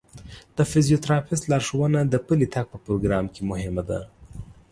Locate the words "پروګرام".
2.85-3.25